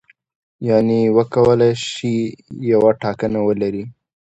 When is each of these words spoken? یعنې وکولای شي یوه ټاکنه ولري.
یعنې 0.67 0.99
وکولای 1.17 1.73
شي 1.89 2.15
یوه 2.71 2.89
ټاکنه 3.01 3.39
ولري. 3.47 3.83